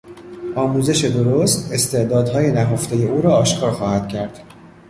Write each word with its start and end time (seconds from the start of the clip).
آموزش 0.55 1.05
درست 1.05 1.71
استعدادهای 1.71 2.51
نهفتهی 2.51 3.07
او 3.07 3.21
را 3.21 3.35
آشکار 3.37 3.71
خواهد 3.71 4.07
کرد. 4.09 4.39